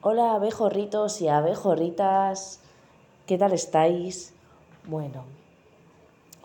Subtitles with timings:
[0.00, 2.60] Hola abejorritos y abejorritas,
[3.26, 4.32] ¿qué tal estáis?
[4.86, 5.24] Bueno,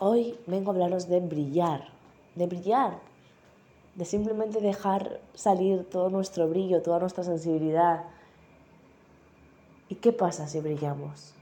[0.00, 1.86] hoy vengo a hablaros de brillar,
[2.34, 2.98] de brillar,
[3.94, 8.02] de simplemente dejar salir todo nuestro brillo, toda nuestra sensibilidad.
[9.88, 11.32] ¿Y qué pasa si brillamos?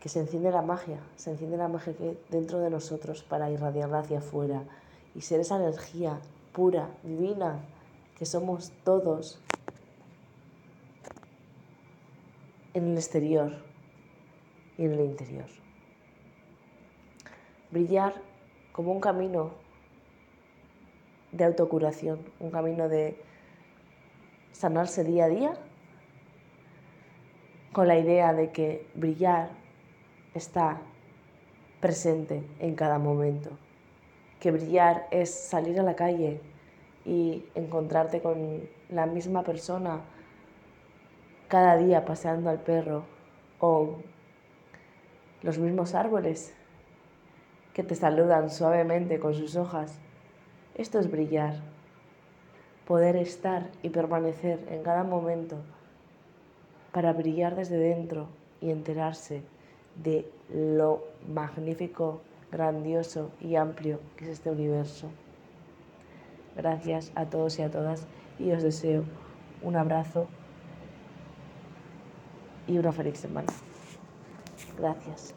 [0.00, 4.00] Que se enciende la magia, se enciende la magia que dentro de nosotros para irradiarla
[4.00, 4.64] hacia afuera
[5.14, 6.18] y ser esa energía
[6.52, 7.60] pura, divina,
[8.18, 9.38] que somos todos
[12.74, 13.52] en el exterior
[14.78, 15.46] y en el interior.
[17.70, 18.14] Brillar
[18.72, 19.52] como un camino
[21.32, 23.22] de autocuración, un camino de
[24.52, 25.52] sanarse día a día
[27.72, 29.50] con la idea de que brillar
[30.34, 30.80] está
[31.80, 33.50] presente en cada momento,
[34.40, 36.40] que brillar es salir a la calle
[37.04, 40.02] y encontrarte con la misma persona
[41.52, 43.04] cada día paseando al perro
[43.60, 43.96] o
[45.42, 46.54] los mismos árboles
[47.74, 49.98] que te saludan suavemente con sus hojas.
[50.76, 51.56] Esto es brillar,
[52.86, 55.58] poder estar y permanecer en cada momento
[56.90, 58.28] para brillar desde dentro
[58.62, 59.42] y enterarse
[60.02, 65.10] de lo magnífico, grandioso y amplio que es este universo.
[66.56, 68.06] Gracias a todos y a todas
[68.38, 69.04] y os deseo
[69.60, 70.28] un abrazo
[72.66, 73.52] y una feliz semana.
[74.78, 75.34] Gracias.